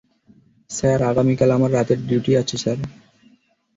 Sir, 0.69 0.99
আগামীকাল 1.03 1.49
আমার 1.51 1.71
রাতের 1.73 1.99
ডিউটি 2.07 2.31
আছে, 2.37 2.55
স্যার। 2.57 2.77